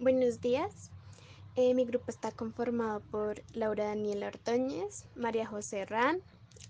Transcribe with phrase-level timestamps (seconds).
[0.00, 0.92] Buenos días.
[1.56, 6.22] Eh, mi grupo está conformado por Laura Daniela Ordóñez, María José Ran,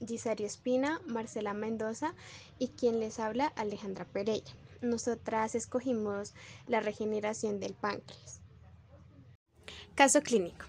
[0.07, 2.15] Gisario Espina, Marcela Mendoza
[2.59, 4.51] y quien les habla, Alejandra Pereira.
[4.81, 6.33] Nosotras escogimos
[6.69, 8.41] la regeneración del páncreas.
[9.95, 10.65] Caso clínico.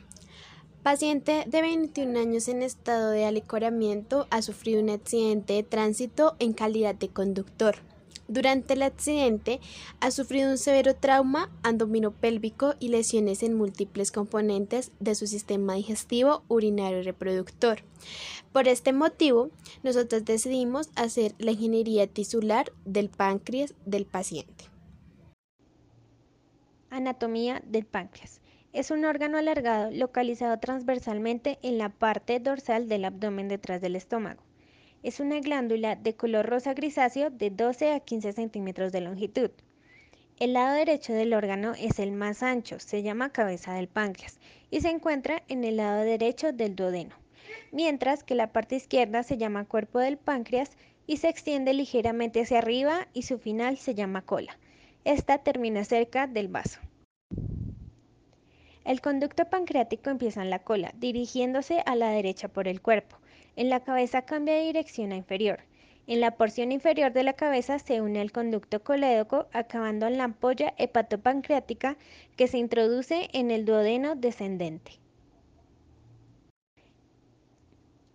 [0.84, 6.52] Paciente de 21 años en estado de alicoramiento ha sufrido un accidente de tránsito en
[6.52, 7.78] calidad de conductor.
[8.30, 9.60] Durante el accidente
[10.02, 11.50] ha sufrido un severo trauma
[12.22, 17.82] pélvico y lesiones en múltiples componentes de su sistema digestivo, urinario y reproductor.
[18.54, 19.50] Por este motivo,
[19.82, 24.66] nosotros decidimos hacer la ingeniería tisular del páncreas del paciente.
[26.92, 28.42] Anatomía del páncreas.
[28.74, 34.49] Es un órgano alargado localizado transversalmente en la parte dorsal del abdomen detrás del estómago.
[35.02, 39.50] Es una glándula de color rosa grisáceo de 12 a 15 centímetros de longitud.
[40.40, 44.40] El lado derecho del órgano es el más ancho, se llama cabeza del páncreas,
[44.70, 47.16] y se encuentra en el lado derecho del duodeno,
[47.72, 50.72] mientras que la parte izquierda se llama cuerpo del páncreas
[51.08, 54.58] y se extiende ligeramente hacia arriba y su final se llama cola.
[55.06, 56.80] Esta termina cerca del vaso.
[58.90, 63.18] El conducto pancreático empieza en la cola, dirigiéndose a la derecha por el cuerpo.
[63.56, 65.60] En la cabeza cambia de dirección a inferior.
[66.08, 70.24] En la porción inferior de la cabeza se une al conducto colédoco, acabando en la
[70.24, 71.98] ampolla hepatopancreática
[72.36, 74.94] que se introduce en el duodeno descendente.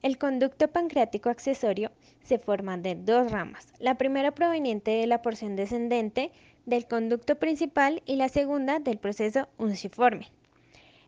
[0.02, 1.92] El conducto pancreático accesorio
[2.24, 6.32] se forma de dos ramas, la primera proveniente de la porción descendente
[6.66, 10.32] del conducto principal y la segunda del proceso unciforme.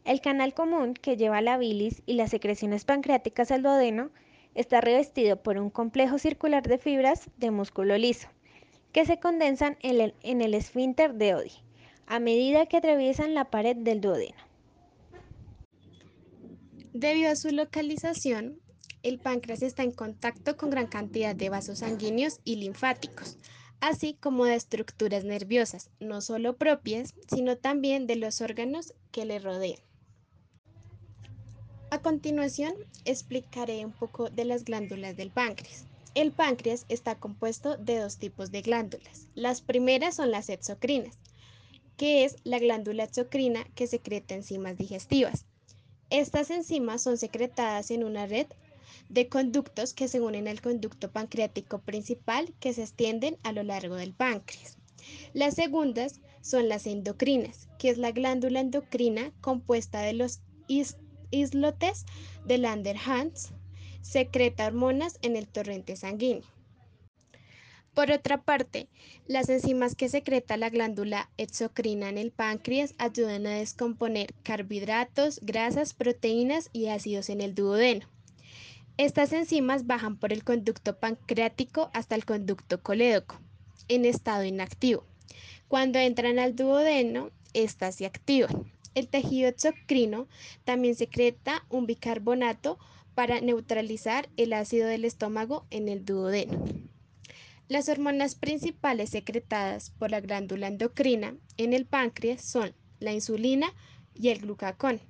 [0.06, 4.10] El canal común que lleva la bilis y las secreciones pancreáticas al duodeno
[4.54, 8.28] está revestido por un complejo circular de fibras de músculo liso,
[8.92, 11.50] que se condensan en el, esfínter de Oddi,
[12.06, 14.36] a medida que atraviesan la pared del duodeno.
[16.92, 18.60] Debido a su localización,
[19.02, 23.38] el páncreas está en contacto con gran cantidad de vasos sanguíneos y linfáticos,
[23.80, 29.40] así como de estructuras nerviosas, no solo propias, sino también de los órganos que le
[29.40, 29.80] rodean.
[31.88, 32.74] A continuación,
[33.04, 35.84] explicaré un poco de las glándulas del páncreas.
[36.16, 39.28] El páncreas está compuesto de dos tipos de glándulas.
[39.36, 41.16] Las primeras son las exocrinas,
[41.96, 45.44] que es la glándula exocrina que secreta enzimas digestivas.
[46.10, 48.46] Estas enzimas son secretadas en una red
[49.08, 53.94] de conductos que se unen al conducto pancreático principal que se extienden a lo largo
[53.94, 54.76] del páncreas.
[55.34, 60.40] Las segundas son las endocrinas, que es la glándula endocrina compuesta de los
[61.36, 62.04] islotes
[62.44, 63.52] de Langerhans,
[64.02, 66.44] secreta hormonas en el torrente sanguíneo.
[67.96, 68.88] Por otra parte,
[69.26, 75.94] las enzimas que secreta la glándula exocrina en el páncreas ayudan a descomponer carbohidratos, grasas,
[75.94, 78.06] proteínas y ácidos en el duodeno.
[78.98, 83.40] Estas enzimas bajan por el conducto pancreático hasta el conducto colédoco,
[83.88, 85.04] en estado inactivo.
[85.68, 88.70] Cuando entran al duodeno, estas se activan.
[88.96, 90.26] El tejido exocrino
[90.64, 92.78] también secreta un bicarbonato
[93.14, 96.64] para neutralizar el ácido del estómago en el duodeno.
[97.68, 103.74] Las hormonas principales secretadas por la glándula endocrina en el páncreas son la insulina
[104.14, 105.00] y el glucagón,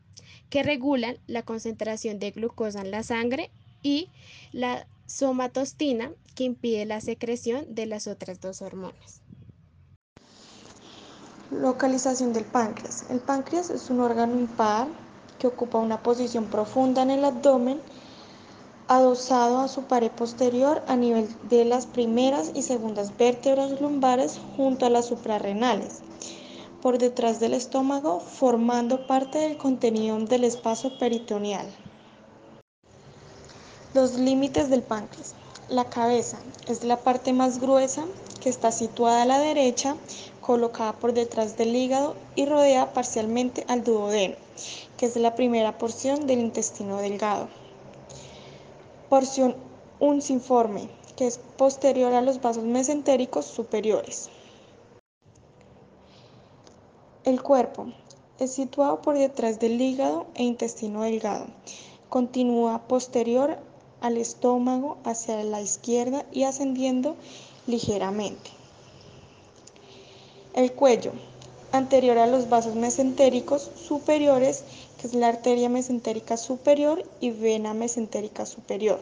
[0.51, 3.51] que regulan la concentración de glucosa en la sangre,
[3.85, 4.09] y
[4.51, 9.23] la somatostina, que impide la secreción de las otras dos hormonas.
[11.53, 13.05] Localización del páncreas.
[13.09, 14.89] El páncreas es un órgano impar
[15.39, 17.81] que ocupa una posición profunda en el abdomen,
[18.89, 24.87] adosado a su pared posterior a nivel de las primeras y segundas vértebras lumbares junto
[24.87, 26.01] a las suprarrenales,
[26.83, 31.67] por detrás del estómago, formando parte del contenido del espacio peritoneal.
[33.95, 35.35] Los límites del páncreas.
[35.69, 36.39] La cabeza
[36.69, 38.05] es la parte más gruesa
[38.41, 39.97] que está situada a la derecha
[40.41, 44.37] colocada por detrás del hígado y rodea parcialmente al duodeno,
[44.97, 47.49] que es la primera porción del intestino delgado.
[49.09, 49.57] Porción
[49.99, 54.31] unciforme, que es posterior a los vasos mesentéricos superiores.
[57.25, 57.87] El cuerpo
[58.39, 61.47] es situado por detrás del hígado e intestino delgado.
[62.09, 63.59] Continúa posterior
[64.07, 67.17] al estómago hacia la izquierda y ascendiendo
[67.67, 68.51] ligeramente.
[70.55, 71.13] El cuello,
[71.73, 74.65] anterior a los vasos mesentéricos superiores,
[75.01, 79.01] que es la arteria mesentérica superior y vena mesentérica superior.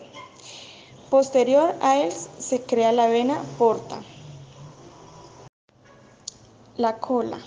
[1.11, 4.03] Posterior a él se crea la vena porta.
[6.77, 7.39] La cola.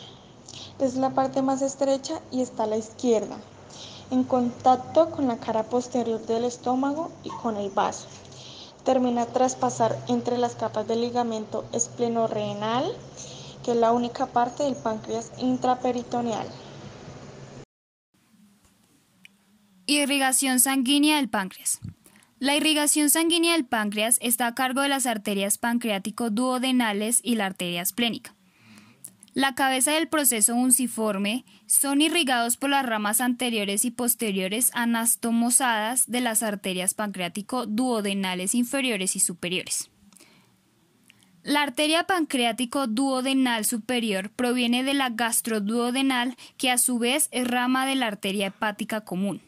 [0.79, 3.39] es la parte más estrecha y está a la izquierda,
[4.11, 8.07] en contacto con la cara posterior del estómago y con el vaso.
[8.83, 12.95] Termina tras pasar entre las capas del ligamento esplenorrenal,
[13.63, 16.47] que es la única parte del páncreas intraperitoneal.
[19.85, 21.79] Irrigación sanguínea del páncreas.
[22.39, 27.81] La irrigación sanguínea del páncreas está a cargo de las arterias pancreático-duodenales y la arteria
[27.81, 28.36] esplénica.
[29.37, 36.21] La cabeza del proceso unciforme son irrigados por las ramas anteriores y posteriores anastomosadas de
[36.21, 39.91] las arterias pancreático-duodenales inferiores y superiores.
[41.43, 47.93] La arteria pancreático-duodenal superior proviene de la gastroduodenal, que a su vez es rama de
[47.93, 49.43] la arteria hepática común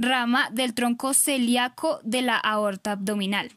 [0.00, 3.52] rama del tronco celíaco de la aorta abdominal.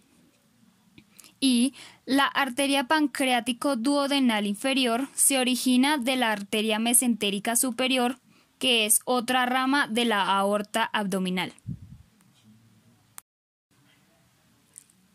[1.39, 1.73] Y
[2.11, 8.17] la arteria pancreático duodenal inferior se origina de la arteria mesentérica superior,
[8.59, 11.53] que es otra rama de la aorta abdominal.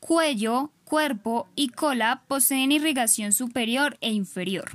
[0.01, 4.71] Cuello, cuerpo y cola poseen irrigación superior e inferior.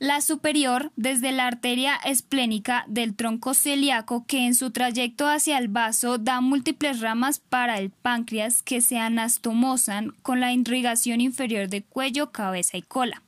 [0.00, 5.66] La superior desde la arteria esplénica del tronco celíaco que en su trayecto hacia el
[5.66, 11.82] vaso da múltiples ramas para el páncreas que se anastomosan con la irrigación inferior de
[11.82, 13.24] cuello, cabeza y cola.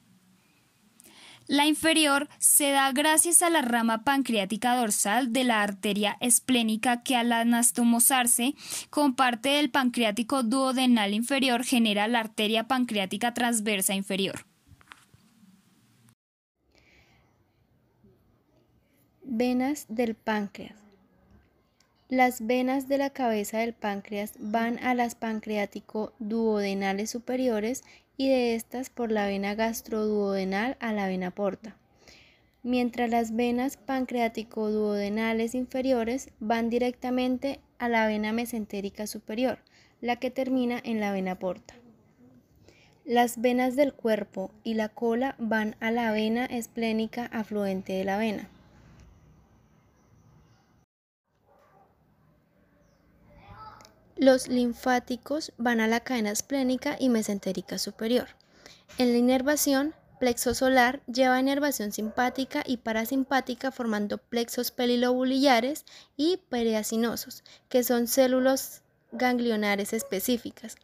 [1.49, 7.17] La inferior se da gracias a la rama pancreática dorsal de la arteria esplénica que
[7.17, 8.55] al anastomosarse
[8.91, 14.47] con parte del pancreático duodenal inferior genera la arteria pancreática transversa inferior.
[19.33, 20.75] Venas del páncreas.
[22.09, 27.85] Las venas de la cabeza del páncreas van a las pancreático-duodenales superiores
[28.17, 31.77] y de estas por la vena gastroduodenal a la vena porta,
[32.65, 39.61] mientras las venas pancreático-duodenales inferiores van directamente a la vena mesentérica superior,
[40.01, 41.75] la que termina en la vena porta.
[43.05, 48.19] Las venas del cuerpo y la cola van a la vena esplénica afluente de la
[48.19, 48.51] vena.
[54.21, 58.29] Los linfáticos van a la cadena esplénica y mesentérica superior.
[58.99, 65.87] En la inervación, plexo solar lleva inervación simpática y parasimpática formando plexos pelilobulillares
[66.19, 70.77] y periacinosos, que son células ganglionares específicas.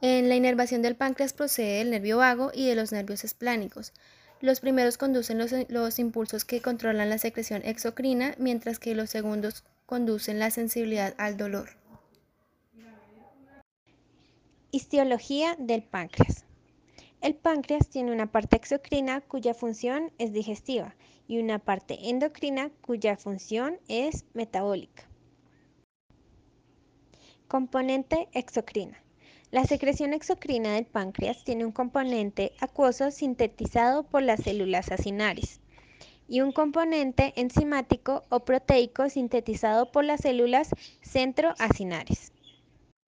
[0.00, 3.92] En la inervación del páncreas procede del nervio vago y de los nervios esplánicos.
[4.40, 5.38] Los primeros conducen
[5.68, 11.36] los, impulsos que controlan la secreción exocrina, mientras que los segundos conducen la sensibilidad al
[11.36, 11.79] dolor.
[14.72, 16.44] Histología del páncreas.
[17.20, 20.94] El páncreas tiene una parte exocrina cuya función es digestiva
[21.26, 25.08] y una parte endocrina cuya función es metabólica.
[27.48, 29.02] Componente exocrina.
[29.50, 35.60] La secreción exocrina del páncreas tiene un componente acuoso sintetizado por las células acinares
[36.28, 40.70] y un componente enzimático o proteico sintetizado por las células
[41.02, 42.29] centroacinares.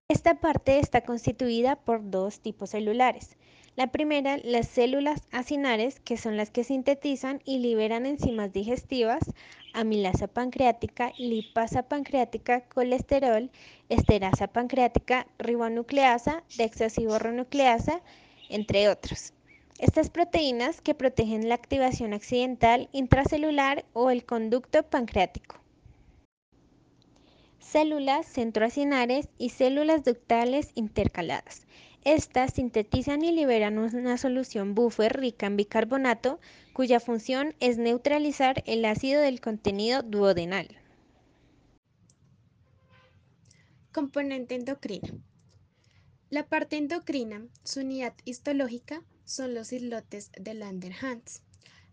[0.09, 3.37] Esta parte está constituida por dos tipos celulares.
[3.75, 9.23] La primera, las células acinares, que son las que sintetizan y liberan enzimas digestivas,
[9.73, 13.49] amilasa pancreática, lipasa pancreática, colesterol,
[13.87, 18.01] esterasa pancreática, ribonucleasa, desoxirribonucleasa,
[18.49, 19.33] entre otros.
[19.79, 25.62] Estas proteínas que protegen la activación accidental intracelular o el conducto pancreático
[27.73, 31.65] células centroacinares y células ductales intercaladas.
[32.03, 36.39] Estas sintetizan y liberan una solución buffer rica en bicarbonato
[36.73, 40.67] cuya función es neutralizar el ácido del contenido duodenal.
[43.91, 45.09] Componente endocrina.
[46.29, 51.41] La parte endocrina, su unidad histológica, son los islotes de Langerhans.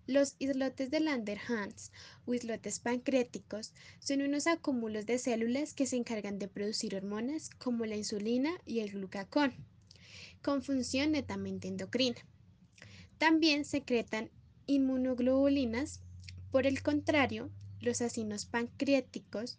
[0.07, 1.93] Los islotes de Langerhans
[2.27, 7.87] o islotes pancreáticos son unos acúmulos de células que se encargan de producir hormonas como
[7.87, 9.55] la insulina y el glucagón,
[10.43, 12.27] con función netamente endocrina.
[13.19, 14.31] También secretan
[14.67, 16.01] inmunoglobulinas.
[16.51, 19.59] Por el contrario, los acinos pancreáticos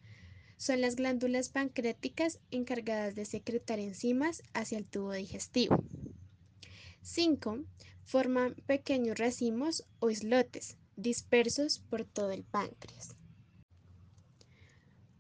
[0.57, 5.83] son las glándulas pancreáticas encargadas de secretar enzimas hacia el tubo digestivo.
[7.01, 7.63] 5
[8.03, 13.15] forman pequeños racimos o islotes dispersos por todo el páncreas.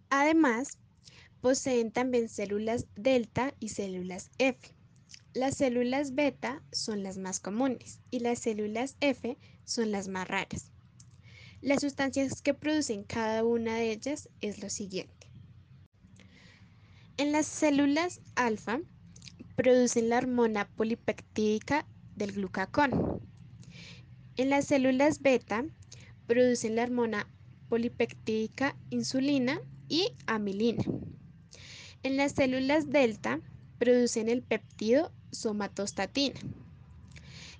[0.09, 0.77] Además,
[1.41, 4.75] poseen también células delta y células F.
[5.33, 10.71] Las células beta son las más comunes y las células F son las más raras.
[11.61, 15.31] Las sustancias que producen cada una de ellas es lo siguiente.
[17.17, 18.81] En las células alfa
[19.55, 23.21] producen la hormona polipeptídica del glucagón.
[24.37, 25.65] En las células beta
[26.27, 27.27] producen la hormona
[27.69, 30.83] polipeptídica insulina y amilina.
[32.03, 33.39] En las células delta
[33.77, 36.39] producen el péptido somatostatina.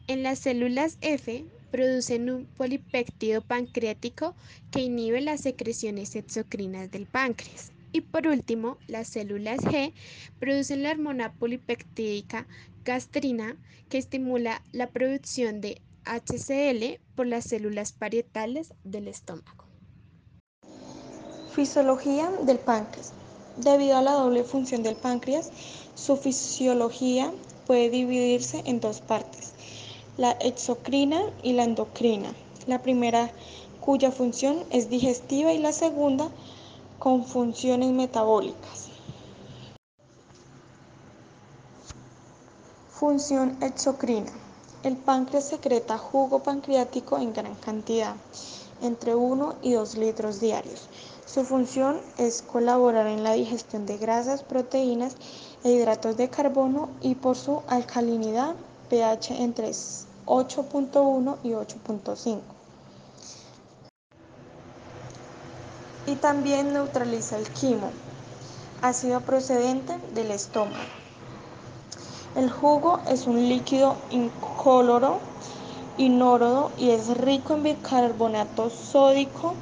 [0.07, 4.35] En las células F producen un polipéptido pancreático
[4.71, 7.70] que inhibe las secreciones exocrinas del páncreas.
[7.91, 9.93] Y por último, las células G
[10.39, 12.47] producen la hormona polipeptídica
[12.85, 13.57] gastrina
[13.89, 19.65] que estimula la producción de HCl por las células parietales del estómago.
[21.53, 23.13] Fisiología del páncreas.
[23.57, 25.51] Debido a la doble función del páncreas,
[25.95, 27.31] su fisiología
[27.67, 29.53] puede dividirse en dos partes,
[30.17, 32.33] la exocrina y la endocrina.
[32.67, 33.31] La primera
[33.81, 36.29] cuya función es digestiva y la segunda
[37.01, 38.89] con funciones metabólicas.
[42.91, 44.31] Función exocrina.
[44.83, 48.13] El páncreas secreta jugo pancreático en gran cantidad,
[48.83, 50.89] entre 1 y 2 litros diarios.
[51.25, 55.15] Su función es colaborar en la digestión de grasas, proteínas
[55.63, 58.53] e hidratos de carbono y por su alcalinidad
[58.91, 62.60] pH entre 8.1 y 8.5.
[66.05, 67.91] Y también neutraliza el quimo,
[68.81, 71.01] ácido procedente del estómago.
[72.35, 75.19] El jugo es un líquido incoloro,
[75.97, 79.55] inórodo y es rico en bicarbonato sódico,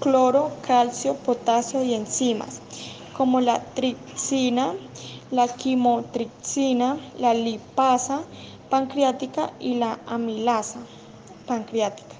[0.00, 2.60] cloro, calcio, potasio y enzimas,
[3.16, 4.74] como la tripsina,
[5.30, 8.22] la quimotripsina, la lipasa
[8.70, 10.80] pancreática y la amilasa
[11.46, 12.13] pancreática.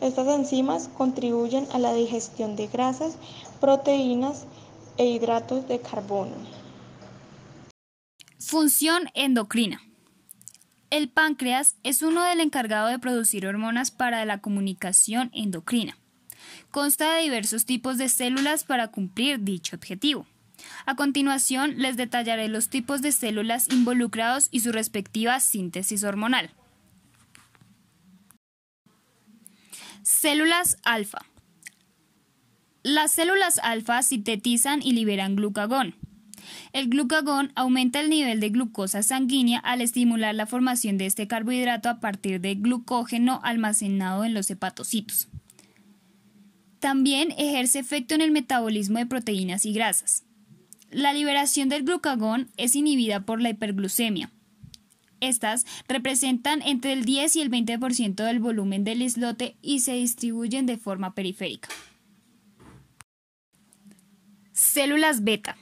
[0.00, 3.16] Estas enzimas contribuyen a la digestión de grasas,
[3.60, 4.46] proteínas
[4.96, 6.34] e hidratos de carbono.
[8.38, 9.82] Función endocrina.
[10.90, 15.96] El páncreas es uno del encargado de producir hormonas para la comunicación endocrina.
[16.70, 20.26] Consta de diversos tipos de células para cumplir dicho objetivo.
[20.86, 26.50] A continuación les detallaré los tipos de células involucrados y su respectiva síntesis hormonal.
[30.02, 31.18] Células alfa.
[32.82, 35.94] Las células alfa sintetizan y liberan glucagón.
[36.72, 41.90] El glucagón aumenta el nivel de glucosa sanguínea al estimular la formación de este carbohidrato
[41.90, 45.28] a partir de glucógeno almacenado en los hepatocitos.
[46.78, 50.24] También ejerce efecto en el metabolismo de proteínas y grasas.
[50.90, 54.30] La liberación del glucagón es inhibida por la hiperglucemia.
[55.20, 60.66] Estas representan entre el 10 y el 20% del volumen del islote y se distribuyen
[60.66, 61.68] de forma periférica.
[64.52, 65.56] Células beta.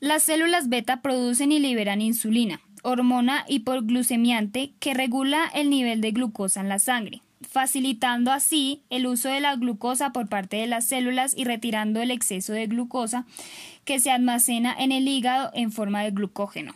[0.00, 6.60] Las células beta producen y liberan insulina, hormona hipoglucemiante que regula el nivel de glucosa
[6.60, 7.22] en la sangre
[7.52, 12.10] facilitando así el uso de la glucosa por parte de las células y retirando el
[12.10, 13.26] exceso de glucosa
[13.84, 16.74] que se almacena en el hígado en forma de glucógeno.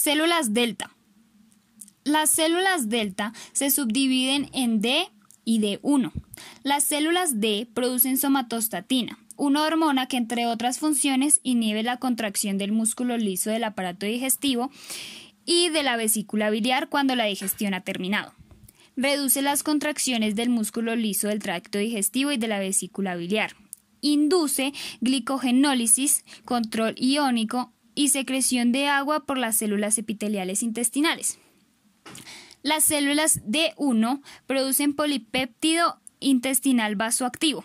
[0.00, 0.94] Células delta.
[2.04, 5.08] Las células delta se subdividen en D
[5.44, 6.12] y D1.
[6.62, 12.70] Las células D producen somatostatina, una hormona que entre otras funciones inhibe la contracción del
[12.70, 14.70] músculo liso del aparato digestivo
[15.44, 18.32] y de la vesícula biliar cuando la digestión ha terminado.
[18.96, 23.56] Reduce las contracciones del músculo liso del tracto digestivo y de la vesícula biliar.
[24.00, 31.40] Induce glicogenólisis, control iónico y secreción de agua por las células epiteliales intestinales.
[32.62, 37.64] Las células D1 producen polipéptido intestinal vasoactivo,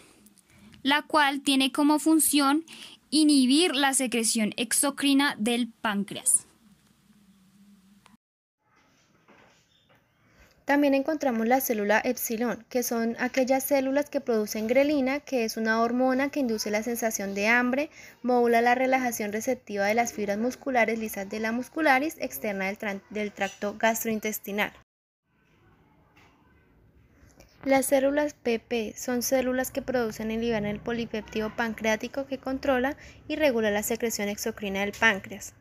[0.81, 2.65] la cual tiene como función
[3.11, 6.47] inhibir la secreción exocrina del páncreas.
[10.65, 15.81] También encontramos la célula epsilon, que son aquellas células que producen grelina, que es una
[15.81, 17.89] hormona que induce la sensación de hambre,
[18.21, 22.71] modula la relajación receptiva de las fibras musculares lisas de la muscularis externa
[23.09, 24.71] del, tracto gastrointestinal.
[27.65, 32.95] Las células PP son células que producen y liberan el polipéptido pancreático que controla
[33.27, 35.53] y regula la secreción exocrina del páncreas.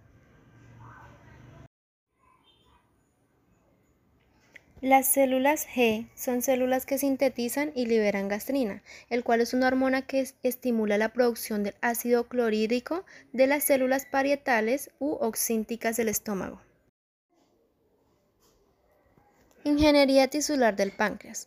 [4.82, 10.02] Las células G son células que sintetizan y liberan gastrina, el cual es una hormona
[10.02, 16.60] que estimula la producción del ácido clorhídrico de las células parietales u oxínticas del estómago.
[19.62, 21.46] Ingeniería tisular del páncreas.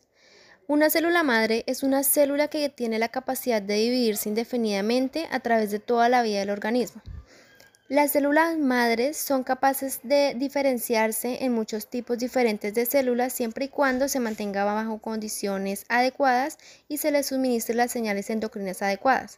[0.67, 5.71] Una célula madre es una célula que tiene la capacidad de dividirse indefinidamente a través
[5.71, 7.01] de toda la vida del organismo.
[7.87, 13.67] Las células madres son capaces de diferenciarse en muchos tipos diferentes de células siempre y
[13.67, 19.37] cuando se mantenga bajo condiciones adecuadas y se les suministre las señales endocrinas adecuadas.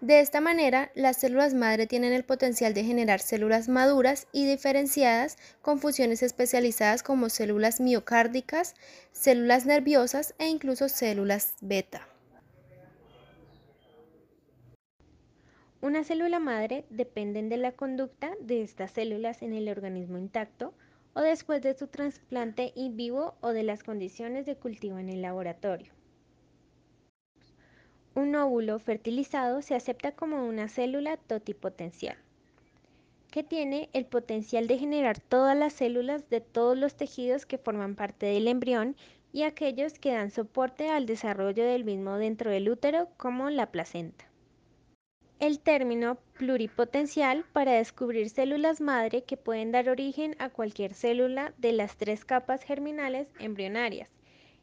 [0.00, 5.36] De esta manera, las células madre tienen el potencial de generar células maduras y diferenciadas
[5.60, 8.76] con funciones especializadas como células miocárdicas,
[9.12, 12.07] células nerviosas e incluso células beta.
[15.80, 20.74] Una célula madre depende de la conducta de estas células en el organismo intacto
[21.14, 25.22] o después de su trasplante in vivo o de las condiciones de cultivo en el
[25.22, 25.92] laboratorio.
[28.16, 32.16] Un óvulo fertilizado se acepta como una célula totipotencial,
[33.30, 37.94] que tiene el potencial de generar todas las células de todos los tejidos que forman
[37.94, 38.96] parte del embrión
[39.32, 44.27] y aquellos que dan soporte al desarrollo del mismo dentro del útero, como la placenta.
[45.40, 51.72] El término pluripotencial para descubrir células madre que pueden dar origen a cualquier célula de
[51.72, 54.10] las tres capas germinales embrionarias,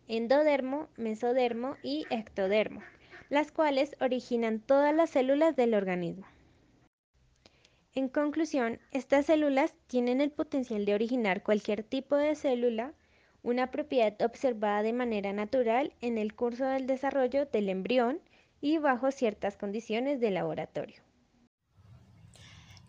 [0.07, 2.81] endodermo, mesodermo y ectodermo
[3.29, 6.25] las cuales originan todas las células del organismo.
[7.93, 12.93] En conclusión, estas células tienen el potencial de originar cualquier tipo de célula,
[13.41, 18.19] una propiedad observada de manera natural en el curso del desarrollo del embrión
[18.65, 20.95] y bajo ciertas condiciones de laboratorio.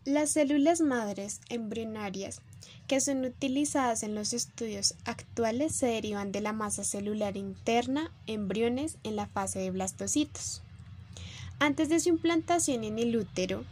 [0.07, 2.41] Las células madres embrionarias
[2.87, 8.97] que son utilizadas en los estudios actuales se derivan de la masa celular interna, embriones
[9.03, 10.63] en la fase de blastocitos.
[11.59, 13.63] Antes de su implantación en el útero,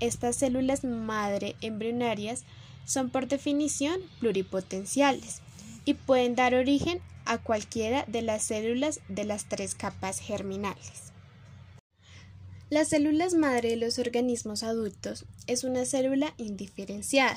[0.00, 2.42] estas células madre embrionarias
[2.86, 5.42] son por definición pluripotenciales
[5.84, 11.11] y pueden dar origen a cualquiera de las células de las tres capas germinales.
[12.72, 17.36] Las células madre de los organismos adultos es una célula indiferenciada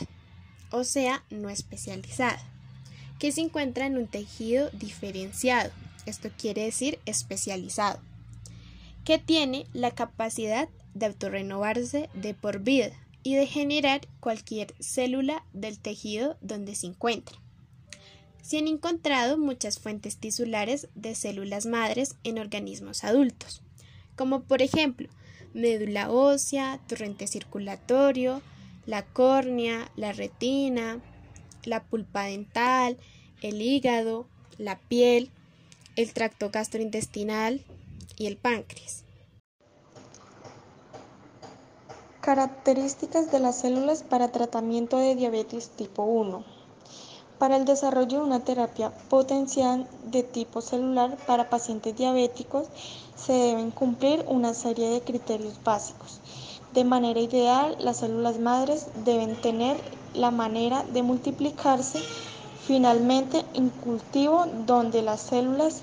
[0.71, 2.41] o sea, no especializada,
[3.19, 5.73] que se encuentra en un tejido diferenciado,
[6.05, 7.99] esto quiere decir especializado,
[9.03, 15.79] que tiene la capacidad de autorrenovarse de por vida y de generar cualquier célula del
[15.79, 17.37] tejido donde se encuentra.
[18.41, 23.61] Se han encontrado muchas fuentes tisulares de células madres en organismos adultos,
[24.15, 25.09] como por ejemplo
[25.55, 28.41] médula ósea, torrente circulatorio,
[28.85, 31.01] la córnea, la retina,
[31.63, 32.97] la pulpa dental,
[33.41, 35.31] el hígado, la piel,
[35.95, 37.63] el tracto gastrointestinal
[38.17, 39.05] y el páncreas.
[42.21, 46.43] Características de las células para tratamiento de diabetes tipo 1.
[47.39, 52.67] Para el desarrollo de una terapia potencial de tipo celular para pacientes diabéticos
[53.15, 56.19] se deben cumplir una serie de criterios básicos.
[56.73, 59.77] De manera ideal, las células madres deben tener
[60.13, 61.99] la manera de multiplicarse
[62.65, 65.81] finalmente en cultivo donde las células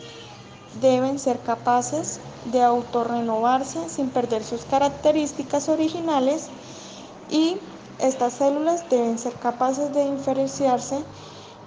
[0.80, 6.48] deben ser capaces de autorrenovarse sin perder sus características originales
[7.30, 7.56] y
[7.98, 11.04] estas células deben ser capaces de diferenciarse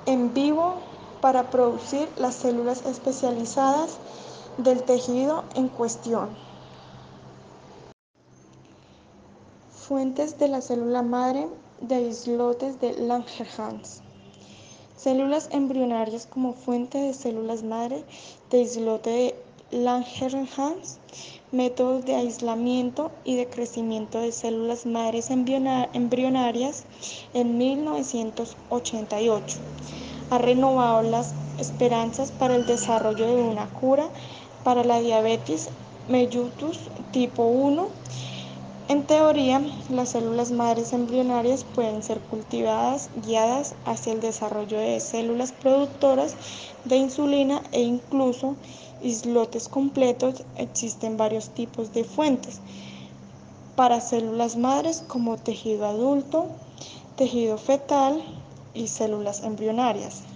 [0.05, 0.75] en vivo
[1.21, 3.97] para producir las células especializadas
[4.57, 6.29] del tejido en cuestión.
[9.71, 11.47] Fuentes de la célula madre
[11.81, 14.01] de islotes de Langerhans.
[14.95, 18.03] Células embrionarias como fuente de células madre
[18.49, 19.35] de islote de
[19.77, 20.99] Langerhans.
[21.51, 26.85] Métodos de aislamiento y de crecimiento de células madres embrionarias
[27.33, 29.57] en 1988.
[30.31, 34.09] Ha renovado las esperanzas para el desarrollo de una cura
[34.65, 35.69] para la diabetes
[36.09, 37.87] mellitus tipo 1
[38.87, 45.51] en teoría, las células madres embrionarias pueden ser cultivadas guiadas hacia el desarrollo de células
[45.51, 46.35] productoras
[46.83, 48.57] de insulina e incluso
[49.01, 50.43] islotes completos.
[50.55, 52.59] Existen varios tipos de fuentes
[53.75, 56.45] para células madres como tejido adulto,
[57.15, 58.23] tejido fetal
[58.75, 60.34] y células embrionarias.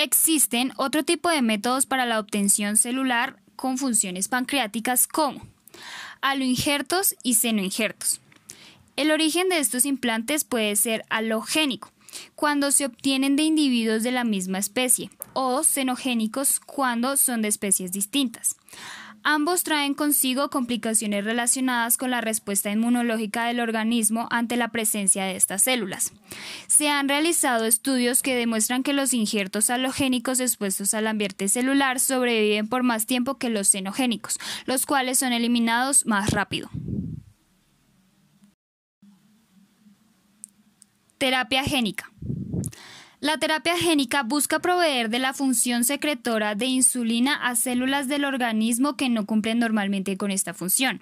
[0.00, 5.44] Existen otro tipo de métodos para la obtención celular con funciones pancreáticas como
[6.20, 8.20] aloinjertos y senoinjertos.
[8.94, 11.90] El origen de estos implantes puede ser alogénico,
[12.36, 17.90] cuando se obtienen de individuos de la misma especie, o xenogénicos cuando son de especies
[17.90, 18.54] distintas.
[19.22, 25.36] Ambos traen consigo complicaciones relacionadas con la respuesta inmunológica del organismo ante la presencia de
[25.36, 26.12] estas células.
[26.66, 32.68] Se han realizado estudios que demuestran que los injertos halogénicos expuestos al ambiente celular sobreviven
[32.68, 36.70] por más tiempo que los xenogénicos, los cuales son eliminados más rápido.
[41.18, 42.10] Terapia génica.
[43.20, 48.96] La terapia génica busca proveer de la función secretora de insulina a células del organismo
[48.96, 51.00] que no cumplen normalmente con esta función.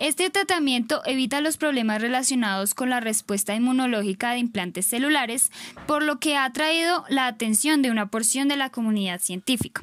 [0.00, 5.52] Este tratamiento evita los problemas relacionados con la respuesta inmunológica de implantes celulares,
[5.86, 9.82] por lo que ha atraído la atención de una porción de la comunidad científica.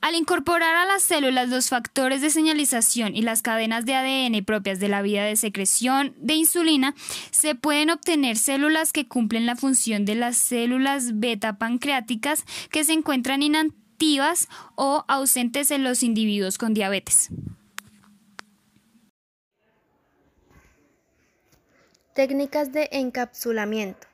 [0.00, 4.80] Al incorporar a las células los factores de señalización y las cadenas de ADN propias
[4.80, 6.94] de la vía de secreción de insulina,
[7.30, 12.94] se pueden obtener células que cumplen la función de las células beta pancreáticas que se
[12.94, 17.28] encuentran inactivas o ausentes en los individuos con diabetes.
[22.14, 24.09] Técnicas de encapsulamiento.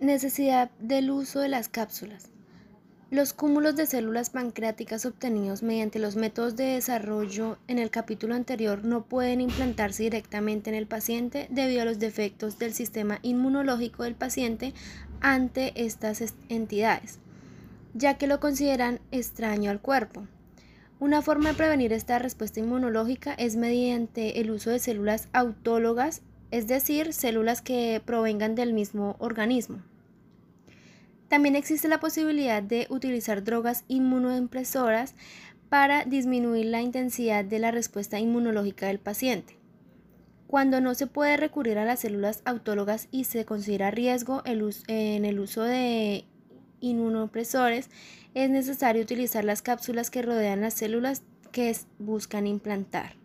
[0.00, 2.28] Necesidad del uso de las cápsulas.
[3.10, 8.84] Los cúmulos de células pancreáticas obtenidos mediante los métodos de desarrollo en el capítulo anterior
[8.84, 14.16] no pueden implantarse directamente en el paciente debido a los defectos del sistema inmunológico del
[14.16, 14.74] paciente
[15.20, 17.20] ante estas entidades,
[17.94, 20.26] ya que lo consideran extraño al cuerpo.
[20.98, 26.22] Una forma de prevenir esta respuesta inmunológica es mediante el uso de células autólogas,
[26.54, 29.82] es decir, células que provengan del mismo organismo.
[31.28, 35.16] También existe la posibilidad de utilizar drogas inmunoimpresoras
[35.68, 39.58] para disminuir la intensidad de la respuesta inmunológica del paciente.
[40.46, 45.40] Cuando no se puede recurrir a las células autólogas y se considera riesgo en el
[45.40, 46.24] uso de
[46.78, 47.90] inmunopresores,
[48.34, 53.23] es necesario utilizar las cápsulas que rodean las células que buscan implantar.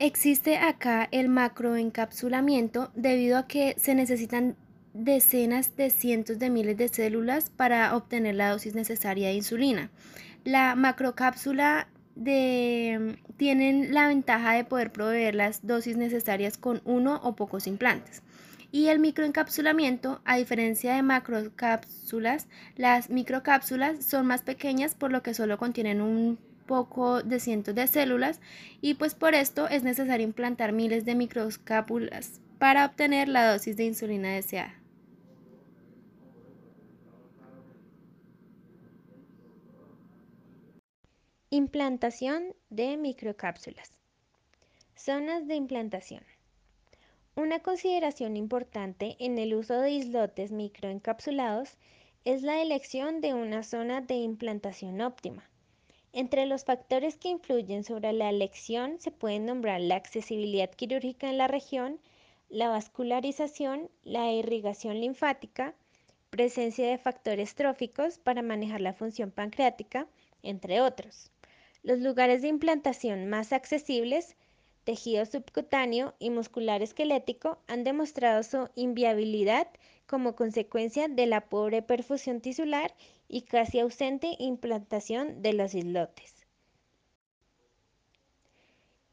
[0.00, 4.56] Existe acá el macroencapsulamiento debido a que se necesitan
[4.94, 9.90] decenas de cientos de miles de células para obtener la dosis necesaria de insulina.
[10.44, 17.34] La macrocápsula de, tienen la ventaja de poder proveer las dosis necesarias con uno o
[17.34, 18.22] pocos implantes.
[18.70, 25.34] Y el microencapsulamiento, a diferencia de macrocápsulas, las microcápsulas son más pequeñas por lo que
[25.34, 28.40] solo contienen un poco de cientos de células
[28.80, 33.86] y pues por esto es necesario implantar miles de microcápulas para obtener la dosis de
[33.86, 34.74] insulina deseada.
[41.50, 43.90] Implantación de microcápsulas.
[44.94, 46.22] Zonas de implantación.
[47.36, 51.78] Una consideración importante en el uso de islotes microencapsulados
[52.24, 55.48] es la elección de una zona de implantación óptima.
[56.12, 61.38] Entre los factores que influyen sobre la elección se pueden nombrar la accesibilidad quirúrgica en
[61.38, 62.00] la región,
[62.48, 65.74] la vascularización, la irrigación linfática,
[66.30, 70.06] presencia de factores tróficos para manejar la función pancreática,
[70.42, 71.30] entre otros.
[71.82, 74.34] Los lugares de implantación más accesibles,
[74.84, 79.68] tejido subcutáneo y muscular esquelético, han demostrado su inviabilidad
[80.08, 82.94] como consecuencia de la pobre perfusión tisular
[83.28, 86.46] y casi ausente implantación de los islotes.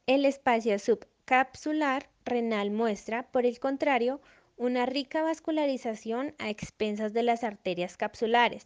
[0.08, 4.22] El espacio subcapsular renal muestra, por el contrario,
[4.56, 8.66] una rica vascularización a expensas de las arterias capsulares.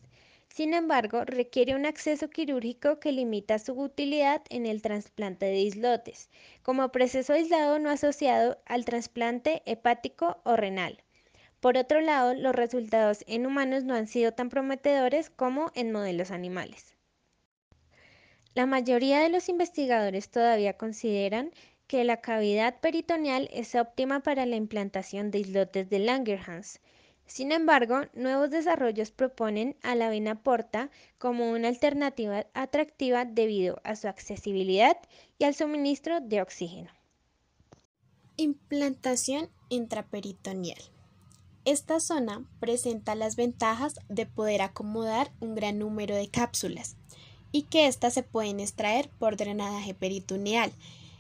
[0.50, 6.30] Sin embargo, requiere un acceso quirúrgico que limita su utilidad en el trasplante de islotes,
[6.62, 11.02] como proceso aislado no asociado al trasplante hepático o renal.
[11.60, 16.32] Por otro lado, los resultados en humanos no han sido tan prometedores como en modelos
[16.32, 16.96] animales.
[18.54, 21.52] La mayoría de los investigadores todavía consideran
[21.88, 26.80] que la cavidad peritoneal es óptima para la implantación de islotes de Langerhans.
[27.26, 33.96] Sin embargo, nuevos desarrollos proponen a la vena porta como una alternativa atractiva debido a
[33.96, 34.98] su accesibilidad
[35.38, 36.92] y al suministro de oxígeno.
[38.38, 40.99] Implantación intraperitoneal.
[41.66, 46.96] Esta zona presenta las ventajas de poder acomodar un gran número de cápsulas
[47.52, 50.72] y que éstas se pueden extraer por drenaje peritoneal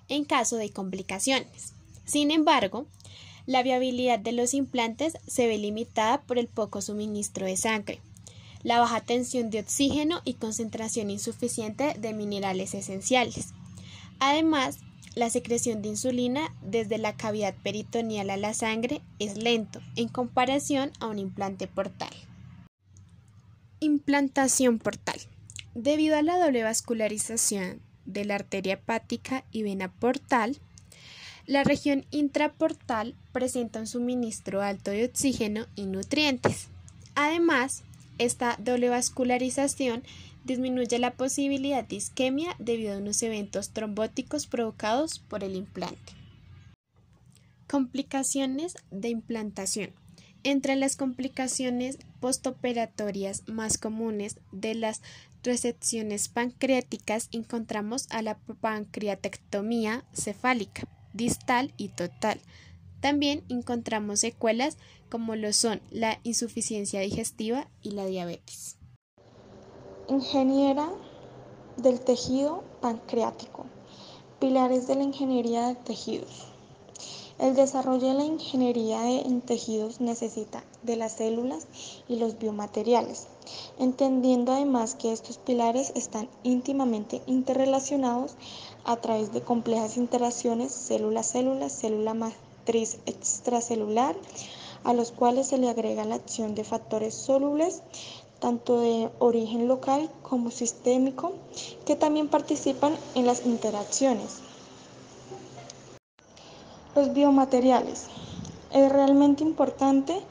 [0.08, 1.74] en caso de complicaciones.
[2.06, 2.88] Sin embargo,
[3.46, 8.00] la viabilidad de los implantes se ve limitada por el poco suministro de sangre,
[8.64, 13.50] la baja tensión de oxígeno y concentración insuficiente de minerales esenciales.
[14.20, 14.80] Además,
[15.16, 20.92] la secreción de insulina desde la cavidad peritoneal a la sangre es lento en comparación
[21.00, 22.14] a un implante portal.
[23.80, 25.20] Implantación portal.
[25.74, 30.60] Debido a la doble vascularización de la arteria hepática y vena portal,
[31.46, 36.68] la región intraportal presenta un suministro alto de oxígeno y nutrientes.
[37.16, 37.84] Además,
[38.20, 40.04] esta doble vascularización
[40.50, 46.14] disminuye la posibilidad de isquemia debido a unos eventos trombóticos provocados por el implante.
[47.68, 49.92] Complicaciones de implantación.
[50.44, 55.02] Entre las complicaciones postoperatorias más comunes de las
[55.44, 62.40] resecciones pancreáticas encontramos a la pancreatectomía cefálica distal y total.
[63.02, 64.78] También encontramos secuelas
[65.10, 68.79] como lo son la insuficiencia digestiva y la diabetes.
[70.10, 70.90] Ingeniera
[71.78, 73.66] del tejido pancreático.
[74.40, 76.48] Pilares de la ingeniería de tejidos.
[77.38, 81.68] El desarrollo de la ingeniería en tejidos necesita de las células
[82.08, 83.28] y los biomateriales,
[83.78, 88.34] entendiendo además que estos pilares están íntimamente interrelacionados
[88.86, 94.16] a través de complejas interacciones célula-célula, célula matriz extracelular,
[94.84, 97.84] a los cuales se le agrega la acción de factores solubles,
[98.40, 101.34] tanto de origen local como sistémico,
[101.86, 104.40] que también participan en las interacciones.
[106.96, 108.08] Los biomateriales.
[108.72, 110.22] Es realmente importante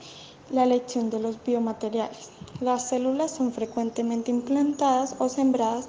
[0.51, 2.31] la elección de los biomateriales.
[2.61, 5.89] Las células son frecuentemente implantadas o sembradas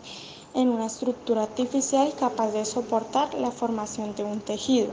[0.54, 4.90] en una estructura artificial capaz de soportar la formación de un tejido.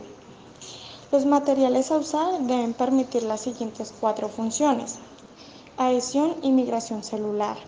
[1.12, 4.98] Los materiales a usar deben permitir las siguientes cuatro funciones.
[5.78, 7.58] Adhesión y migración celular.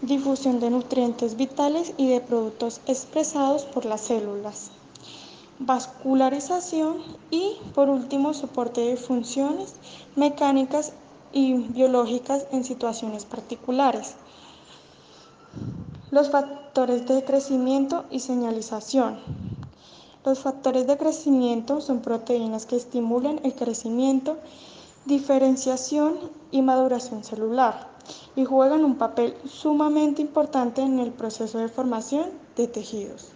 [0.00, 4.70] Difusión de nutrientes vitales y de productos expresados por las células.
[5.58, 6.98] Vascularización
[7.32, 9.74] y, por último, soporte de funciones
[10.14, 10.92] mecánicas
[11.32, 14.14] y biológicas en situaciones particulares.
[16.12, 19.18] Los factores de crecimiento y señalización.
[20.24, 24.36] Los factores de crecimiento son proteínas que estimulan el crecimiento,
[25.06, 26.18] diferenciación
[26.50, 27.96] y maduración celular
[28.34, 33.30] y juegan un papel sumamente importante en el proceso de formación de tejidos.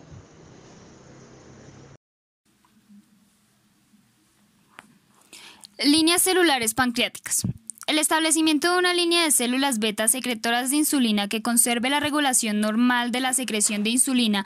[5.82, 7.42] Líneas celulares pancreáticas.
[7.86, 12.60] El establecimiento de una línea de células beta secretoras de insulina que conserve la regulación
[12.60, 14.44] normal de la secreción de insulina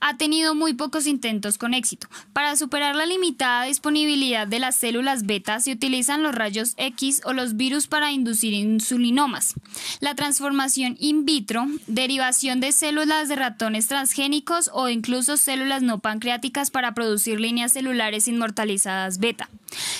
[0.00, 2.08] ha tenido muy pocos intentos con éxito.
[2.32, 7.32] Para superar la limitada disponibilidad de las células beta se utilizan los rayos X o
[7.32, 9.54] los virus para inducir insulinomas.
[10.00, 16.70] La transformación in vitro, derivación de células de ratones transgénicos o incluso células no pancreáticas
[16.70, 19.48] para producir líneas celulares inmortalizadas beta.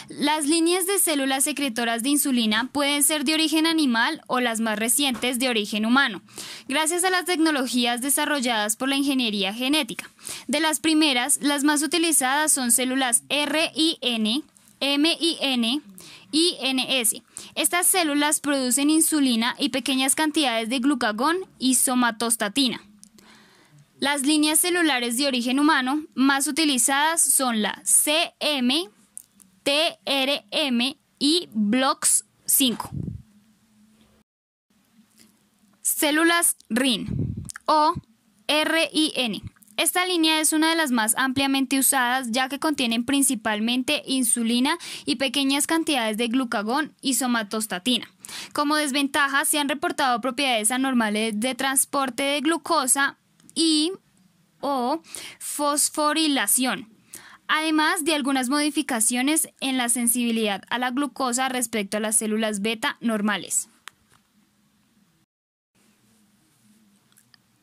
[0.09, 4.79] Las líneas de células secretoras de insulina pueden ser de origen animal o las más
[4.79, 6.23] recientes de origen humano,
[6.69, 9.88] gracias a las tecnologías desarrolladas por la ingeniería genética.
[10.47, 14.45] De las primeras, las más utilizadas son células RIN,
[14.81, 15.83] MIN,
[16.31, 17.23] y NS.
[17.55, 22.83] Estas células producen insulina y pequeñas cantidades de glucagón y somatostatina.
[23.99, 28.89] Las líneas celulares de origen humano más utilizadas son la CM,
[29.65, 32.91] TRM y Blocks 5.
[35.83, 37.95] Células RIN o
[38.47, 39.58] RIN.
[39.79, 45.17] Esta línea es una de las más ampliamente usadas ya que contienen principalmente insulina y
[45.17, 48.11] pequeñas cantidades de glucagón y somatostatina.
[48.53, 53.19] Como desventaja se han reportado propiedades anormales de transporte de glucosa
[53.55, 53.93] y
[54.61, 55.01] o
[55.39, 56.89] fosforilación
[57.47, 62.99] además de algunas modificaciones en la sensibilidad a la glucosa respecto a las células beta
[63.01, 63.69] normales.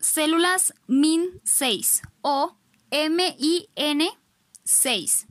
[0.05, 2.55] Células MIN6 o
[2.91, 5.25] MIN6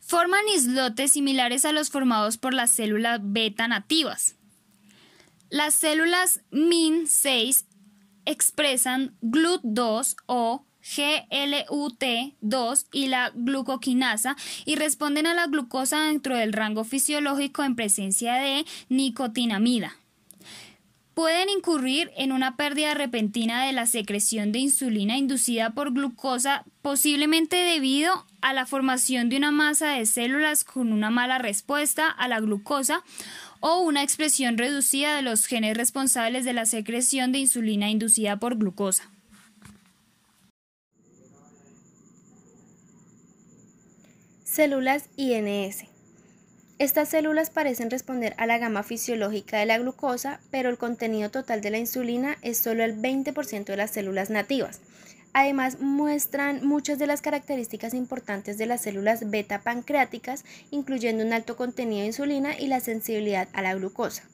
[0.00, 4.36] forman islotes similares a los formados por las células beta nativas.
[5.50, 7.66] Las células MIN6
[8.24, 16.84] expresan GLUT2 o GLUT2 y la glucoquinasa y responden a la glucosa dentro del rango
[16.84, 19.98] fisiológico en presencia de nicotinamida.
[21.14, 27.56] Pueden incurrir en una pérdida repentina de la secreción de insulina inducida por glucosa, posiblemente
[27.56, 32.40] debido a la formación de una masa de células con una mala respuesta a la
[32.40, 33.04] glucosa
[33.60, 38.56] o una expresión reducida de los genes responsables de la secreción de insulina inducida por
[38.56, 39.10] glucosa.
[44.44, 45.91] Células INS.
[46.82, 51.60] Estas células parecen responder a la gama fisiológica de la glucosa, pero el contenido total
[51.60, 54.80] de la insulina es solo el 20% de las células nativas.
[55.32, 61.56] Además, muestran muchas de las características importantes de las células beta pancreáticas, incluyendo un alto
[61.56, 64.24] contenido de insulina y la sensibilidad a la glucosa.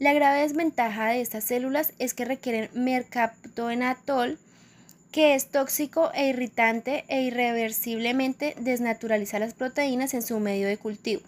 [0.00, 4.40] La grave desventaja de estas células es que requieren mercaptoenatol,
[5.12, 11.22] que es tóxico e irritante e irreversiblemente desnaturaliza las proteínas en su medio de cultivo.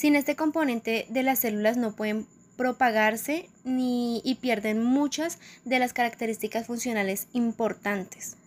[0.00, 5.92] Sin este componente de las células no pueden propagarse ni, y pierden muchas de las
[5.92, 8.38] características funcionales importantes.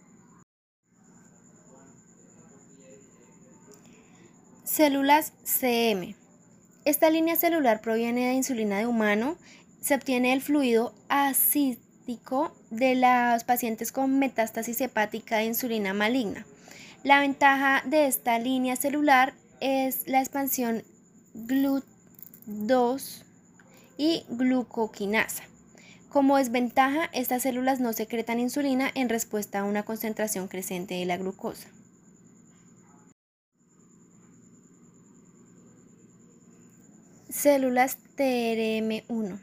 [4.63, 6.15] Células CM.
[6.85, 9.37] Esta línea celular proviene de insulina de humano.
[9.79, 16.47] Se obtiene el fluido acídico de los pacientes con metástasis hepática de insulina maligna.
[17.03, 20.81] La ventaja de esta línea celular es la expansión
[21.35, 23.23] GLUT2
[23.97, 25.43] y glucoquinasa.
[26.09, 31.17] Como desventaja, estas células no secretan insulina en respuesta a una concentración creciente de la
[31.17, 31.69] glucosa.
[37.29, 39.39] Células TRM1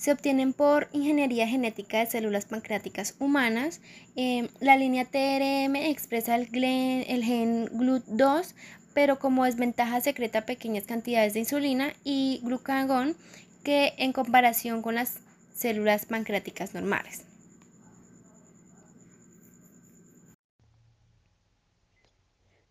[0.00, 3.82] se obtienen por ingeniería genética de células pancreáticas humanas.
[4.16, 8.54] Em, la línea TRM expresa el, el gen GLUT2,
[8.94, 13.16] pero como desventaja secreta pequeñas cantidades de insulina y glucagón
[13.62, 15.20] que en comparación con las
[15.54, 17.24] células pancreáticas normales.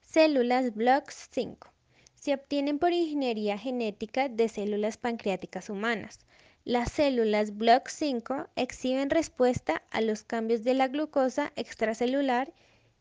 [0.02, 1.72] Células Blocks 5
[2.16, 6.20] se obtienen por ingeniería genética de células pancreáticas humanas.
[6.66, 12.52] Las células Block 5 exhiben respuesta a los cambios de la glucosa extracelular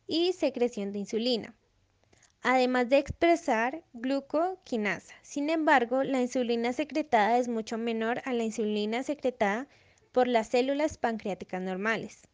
[0.07, 1.58] y secreción de insulina
[2.43, 5.15] además de expresar glucoquinasa.
[5.23, 9.67] Sin embargo, la insulina secretada es mucho menor a la insulina secretada
[10.13, 12.29] por las células pancreáticas normales.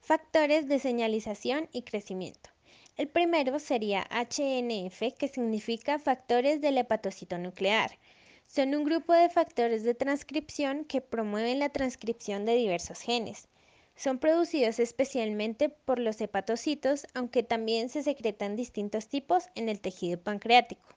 [0.00, 2.50] Factores de señalización y crecimiento.
[2.96, 7.98] El primero sería HNF, que significa factores del hepatocito nuclear.
[8.46, 13.48] Son un grupo de factores de transcripción que promueven la transcripción de diversos genes.
[13.96, 20.18] Son producidos especialmente por los hepatocitos, aunque también se secretan distintos tipos en el tejido
[20.20, 20.88] pancreático.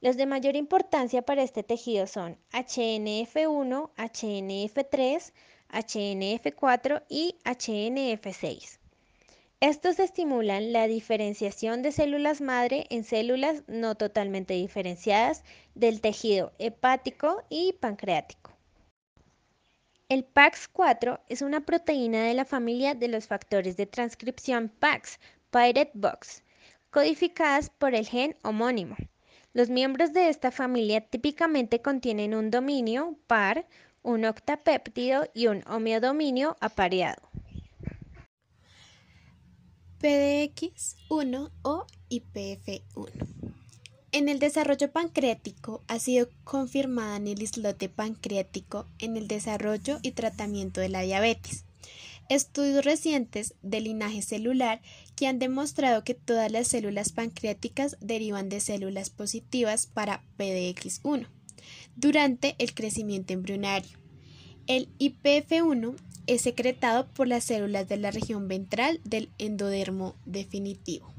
[0.00, 5.32] Los de mayor importancia para este tejido son HNF1, HNF3,
[5.72, 8.78] HNF4 y HNF6.
[9.60, 15.44] Estos estimulan la diferenciación de células madre en células no totalmente diferenciadas
[15.76, 18.51] del tejido hepático y pancreático.
[20.12, 25.18] El PAX4 es una proteína de la familia de los factores de transcripción PAX,
[25.50, 26.42] Pirate Box,
[26.90, 28.94] codificadas por el gen homónimo.
[29.54, 33.66] Los miembros de esta familia típicamente contienen un dominio par,
[34.02, 37.30] un octapéptido y un homeodominio apareado.
[39.98, 43.31] PDX1 o IPF1.
[44.14, 50.10] En el desarrollo pancreático ha sido confirmada en el islote pancreático en el desarrollo y
[50.10, 51.64] tratamiento de la diabetes.
[52.28, 54.82] Estudios recientes de linaje celular
[55.16, 61.26] que han demostrado que todas las células pancreáticas derivan de células positivas para PDX1
[61.96, 63.98] durante el crecimiento embrionario.
[64.66, 65.96] El IPF1
[66.26, 71.10] es secretado por las células de la región ventral del endodermo definitivo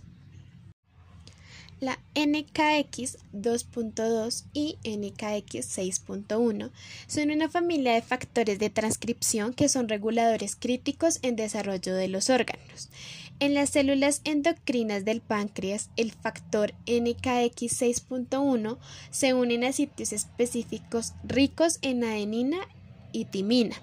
[1.80, 6.72] la NKX 2.2 y NKX 6.1
[7.08, 12.30] son una familia de factores de transcripción que son reguladores críticos en desarrollo de los
[12.30, 12.90] órganos.
[13.40, 18.78] En las células endocrinas del páncreas, el factor NKX 6.1
[19.10, 22.60] se une a sitios específicos ricos en adenina
[23.12, 23.76] y timina,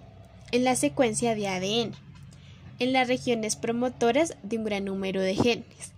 [0.53, 1.95] en la secuencia de ADN,
[2.79, 5.93] en las regiones promotoras de un gran número de genes.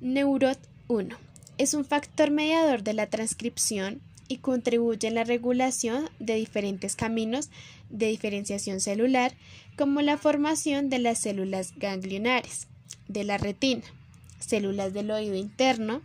[0.00, 1.31] Neurot 1
[1.62, 7.50] es un factor mediador de la transcripción y contribuye en la regulación de diferentes caminos
[7.88, 9.32] de diferenciación celular,
[9.76, 12.66] como la formación de las células ganglionares,
[13.06, 13.84] de la retina,
[14.40, 16.02] células del oído interno,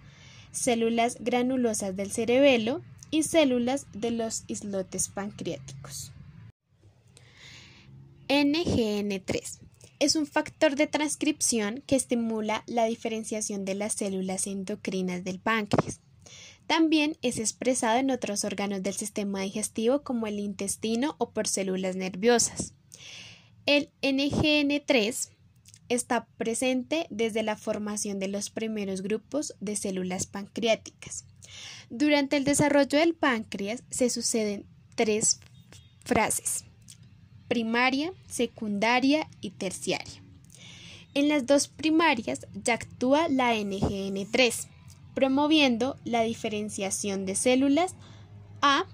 [0.51, 6.11] células granulosas del cerebelo y células de los islotes pancreáticos.
[8.27, 9.66] NGN3
[9.99, 15.99] es un factor de transcripción que estimula la diferenciación de las células endocrinas del páncreas.
[16.67, 21.95] También es expresado en otros órganos del sistema digestivo como el intestino o por células
[21.95, 22.73] nerviosas.
[23.65, 25.29] El NGN3
[25.89, 31.25] está presente desde la formación de los primeros grupos de células pancreáticas.
[31.89, 35.39] Durante el desarrollo del páncreas se suceden tres
[36.03, 36.65] frases,
[37.47, 40.21] primaria, secundaria y terciaria.
[41.13, 44.67] En las dos primarias ya actúa la NGN3,
[45.15, 47.95] promoviendo la diferenciación de células
[48.61, 48.85] A.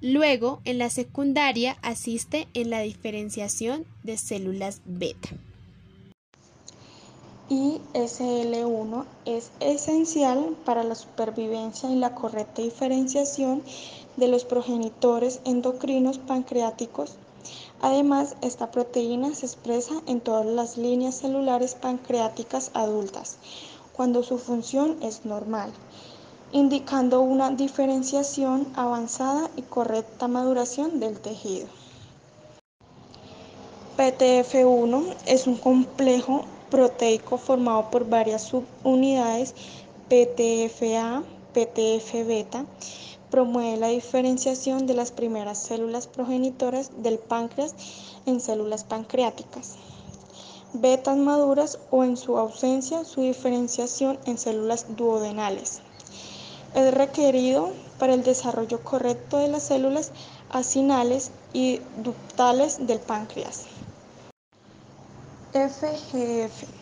[0.00, 5.28] Luego, en la secundaria asiste en la diferenciación de células beta.
[7.50, 13.62] ISL1 es esencial para la supervivencia y la correcta diferenciación
[14.16, 17.16] de los progenitores endocrinos pancreáticos
[17.82, 23.38] Además, esta proteína se expresa en todas las líneas celulares pancreáticas adultas,
[23.92, 25.72] cuando su función es normal,
[26.52, 31.66] indicando una diferenciación avanzada y correcta maduración del tejido.
[33.98, 39.54] PTF1 es un complejo proteico formado por varias subunidades
[40.08, 41.22] PTFA,
[41.52, 42.64] PTF-beta,
[43.32, 47.74] promueve la diferenciación de las primeras células progenitoras del páncreas
[48.26, 49.76] en células pancreáticas,
[50.74, 55.80] betas maduras o en su ausencia su diferenciación en células duodenales.
[56.74, 60.12] Es requerido para el desarrollo correcto de las células
[60.50, 63.64] acinales y ductales del páncreas.
[65.52, 66.81] FGF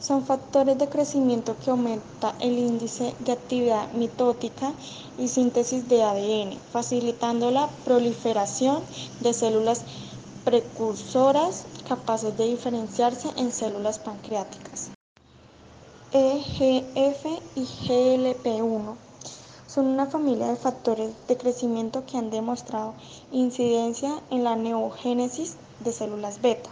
[0.00, 4.72] son factores de crecimiento que aumenta el índice de actividad mitótica
[5.18, 8.82] y síntesis de ADN, facilitando la proliferación
[9.20, 9.82] de células
[10.44, 14.90] precursoras capaces de diferenciarse en células pancreáticas.
[16.12, 17.26] EGF
[17.56, 18.94] y GLP1
[19.66, 22.94] son una familia de factores de crecimiento que han demostrado
[23.30, 26.70] incidencia en la neogénesis de células beta.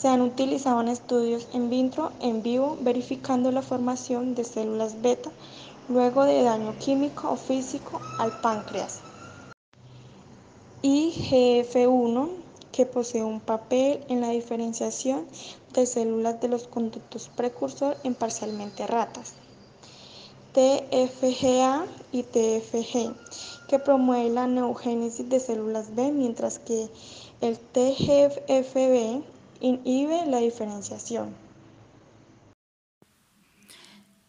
[0.00, 5.30] Se han utilizado en estudios in vitro en vivo verificando la formación de células beta
[5.90, 9.00] luego de daño químico o físico al páncreas.
[10.82, 12.30] IGF-1
[12.72, 15.26] que posee un papel en la diferenciación
[15.74, 19.34] de células de los conductos precursor en parcialmente ratas.
[20.54, 26.88] TFGA y TFG, que promueve la neogénesis de células B, mientras que
[27.42, 29.22] el TGFB
[29.60, 31.34] inhibe la diferenciación.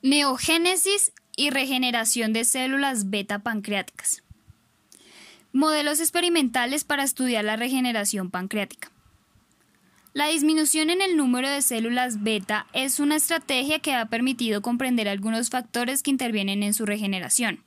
[0.02, 4.24] Neogénesis y regeneración de células beta pancreáticas.
[5.54, 8.92] Modelos experimentales para estudiar la regeneración pancreática.
[10.14, 15.08] La disminución en el número de células beta es una estrategia que ha permitido comprender
[15.08, 17.64] algunos factores que intervienen en su regeneración.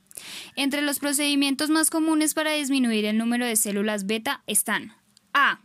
[0.55, 4.93] Entre los procedimientos más comunes para disminuir el número de células beta están
[5.33, 5.61] A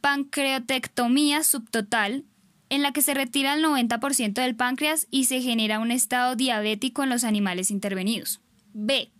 [0.00, 2.24] pancreatectomía subtotal,
[2.70, 7.02] en la que se retira el 90% del páncreas y se genera un estado diabético
[7.02, 8.40] en los animales intervenidos.
[8.74, 9.10] B.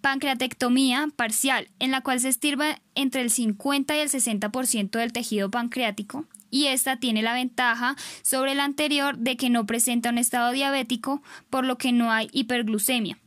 [0.00, 5.50] Pancreatectomía parcial, en la cual se estirba entre el 50 y el 60% del tejido
[5.50, 10.52] pancreático, y esta tiene la ventaja sobre la anterior de que no presenta un estado
[10.52, 13.18] diabético, por lo que no hay hiperglucemia,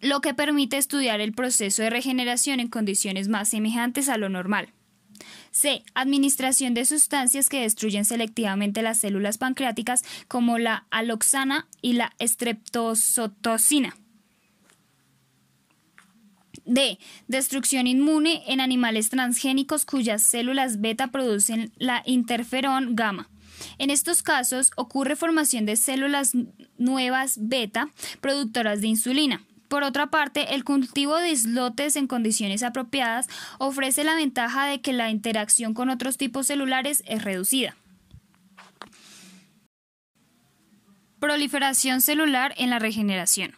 [0.00, 4.72] lo que permite estudiar el proceso de regeneración en condiciones más semejantes a lo normal.
[5.58, 5.82] C.
[5.94, 13.96] Administración de sustancias que destruyen selectivamente las células pancreáticas como la aloxana y la streptozotocina.
[16.64, 17.00] D.
[17.26, 23.28] Destrucción inmune en animales transgénicos cuyas células beta producen la interferón gamma.
[23.78, 26.34] En estos casos ocurre formación de células
[26.76, 27.90] nuevas beta
[28.20, 29.42] productoras de insulina.
[29.68, 34.94] Por otra parte, el cultivo de islotes en condiciones apropiadas ofrece la ventaja de que
[34.94, 37.76] la interacción con otros tipos celulares es reducida.
[41.20, 43.54] Proliferación celular en la regeneración.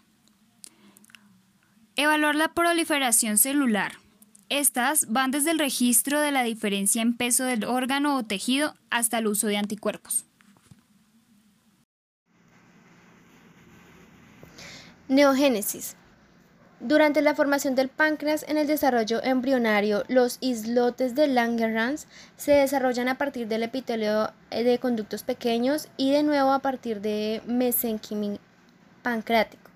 [1.94, 3.92] Evaluar la proliferación celular.
[4.48, 9.18] Estas van desde el registro de la diferencia en peso del órgano o tejido hasta
[9.18, 10.24] el uso de anticuerpos.
[15.06, 15.96] Neogénesis.
[16.80, 22.06] Durante la formación del páncreas en el desarrollo embrionario, los islotes de Langerhans
[22.38, 27.42] se desarrollan a partir del epitelio de conductos pequeños y de nuevo a partir de
[27.44, 28.38] mesenquimio
[29.02, 29.70] pancreático.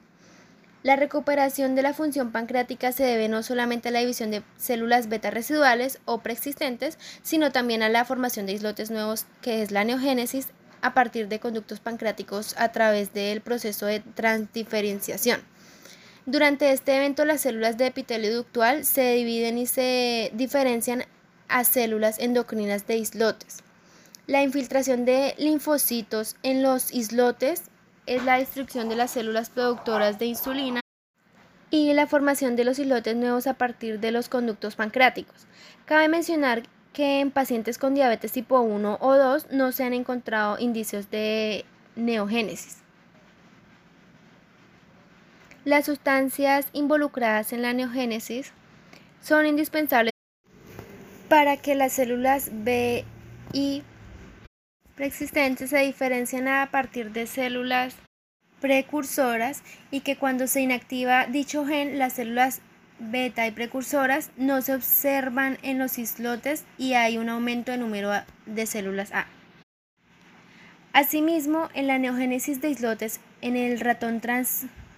[0.83, 5.11] La recuperación de la función pancreática se debe no solamente a la división de células
[5.11, 9.85] beta residuales o preexistentes, sino también a la formación de islotes nuevos, que es la
[9.85, 10.49] neogénesis,
[10.81, 15.41] a partir de conductos pancreáticos a través del proceso de transdiferenciación.
[16.27, 21.05] Durante este evento las células de epitelio ductual se dividen y se diferencian
[21.49, 23.59] a células endocrinas de islotes.
[24.27, 27.65] La infiltración de linfocitos en los islotes
[28.07, 30.81] es la destrucción de las células productoras de insulina
[31.71, 35.47] y la formación de los islotes nuevos a partir de los conductos pancreáticos.
[35.85, 36.63] Cabe mencionar
[36.95, 41.67] que en pacientes con diabetes tipo 1 o 2 no se han encontrado indicios de
[41.97, 42.84] neogénesis.
[45.65, 48.53] Las sustancias involucradas en la neogénesis
[49.23, 50.13] son indispensables
[51.31, 53.05] para que las células B
[53.55, 53.83] y
[54.95, 57.97] preexistentes se diferencian a partir de células
[58.61, 62.61] precursoras y que cuando se inactiva dicho gen, las células
[62.99, 68.11] beta y precursoras no se observan en los islotes y hay un aumento de número
[68.45, 69.27] de células A.
[70.93, 74.21] Asimismo, en la neogénesis de islotes, en el ratón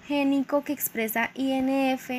[0.06, 2.10] transgénico que expresa INF,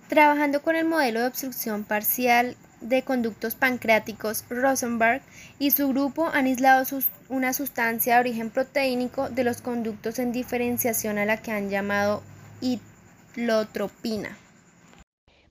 [0.08, 5.22] Trabajando con el modelo de obstrucción parcial de conductos pancreáticos, Rosenberg
[5.58, 6.84] y su grupo han aislado
[7.28, 12.22] una sustancia de origen proteínico de los conductos en diferenciación a la que han llamado
[12.60, 14.36] hitlotropina.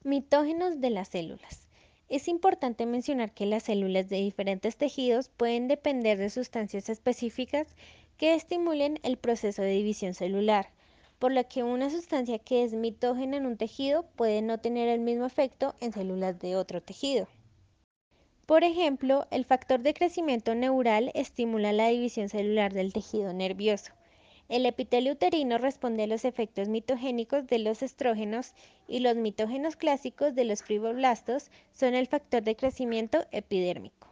[0.04, 1.68] Mitógenos de las células.
[2.10, 7.68] Es importante mencionar que las células de diferentes tejidos pueden depender de sustancias específicas
[8.18, 10.70] que estimulen el proceso de división celular
[11.20, 15.00] por lo que una sustancia que es mitógena en un tejido puede no tener el
[15.00, 17.28] mismo efecto en células de otro tejido.
[18.48, 23.92] Por ejemplo, el factor de crecimiento neural estimula la división celular del tejido nervioso.
[24.50, 28.54] El epitelio uterino responde a los efectos mitogénicos de los estrógenos
[28.88, 34.08] y los mitógenos clásicos de los fibroblastos son el factor de crecimiento epidérmico.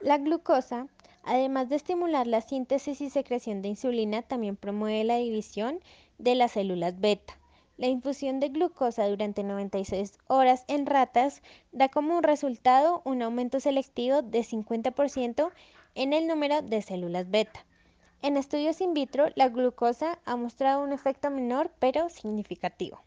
[0.00, 0.88] La glucosa
[1.30, 5.78] Además de estimular la síntesis y secreción de insulina, también promueve la división
[6.16, 7.38] de las células beta.
[7.78, 14.20] La infusión de glucosa durante 96 horas en ratas da como resultado un aumento selectivo
[14.20, 15.52] de 50%
[15.94, 17.64] en el número de células beta.
[18.20, 23.00] En estudios in vitro, la glucosa ha mostrado un efecto menor pero significativo.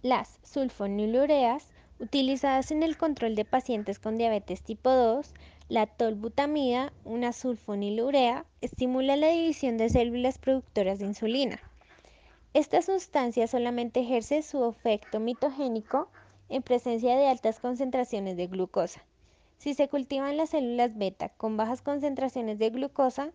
[0.00, 1.66] Las sulfonilureas,
[1.98, 5.34] utilizadas en el control de pacientes con diabetes tipo 2,
[5.68, 11.60] la tolbutamida, una sulfonilurea, estimula la división de células productoras de insulina.
[12.56, 16.08] Esta sustancia solamente ejerce su efecto mitogénico
[16.48, 19.04] en presencia de altas concentraciones de glucosa.
[19.58, 23.32] Si se cultivan las células beta con bajas concentraciones de glucosa,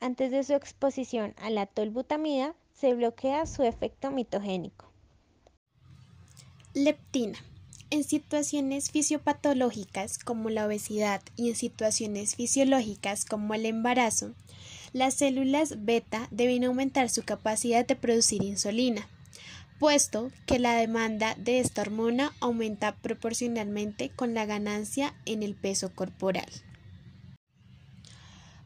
[0.00, 4.90] antes de su exposición a la tolbutamida, se bloquea su efecto mitogénico.
[6.74, 7.38] Leptina.
[7.90, 14.34] En situaciones fisiopatológicas como la obesidad y en situaciones fisiológicas como el embarazo,
[14.94, 19.08] las células beta deben aumentar su capacidad de producir insulina,
[19.80, 25.92] puesto que la demanda de esta hormona aumenta proporcionalmente con la ganancia en el peso
[25.92, 26.48] corporal.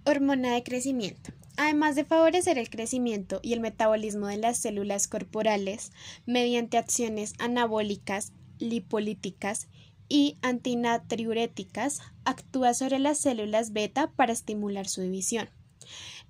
[0.05, 1.33] Hormona de crecimiento.
[1.57, 5.93] Además de favorecer el crecimiento y el metabolismo de las células corporales
[6.27, 9.67] mediante acciones anabólicas lipolíticas
[10.11, 15.49] y antinatriuréticas, actúa sobre las células beta para estimular su división.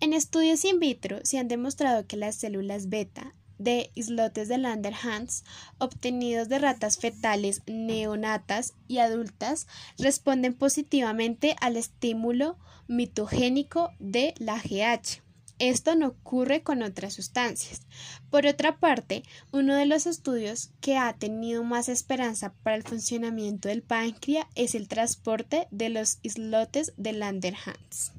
[0.00, 5.44] En estudios in vitro se han demostrado que las células beta de islotes de Langerhans
[5.78, 9.66] obtenidos de ratas fetales neonatas y adultas
[9.98, 15.22] responden positivamente al estímulo mitogénico de la GH.
[15.58, 17.82] Esto no ocurre con otras sustancias.
[18.30, 23.68] Por otra parte, uno de los estudios que ha tenido más esperanza para el funcionamiento
[23.68, 28.12] del páncreas es el transporte de los islotes de Langerhans.